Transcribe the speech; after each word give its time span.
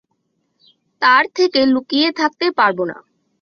তার 1.01 1.23
থেকে 1.35 1.59
লুকিয়ে 1.65 2.09
থাকতে 2.19 2.45
পারব 2.59 2.79
না। 2.85 2.97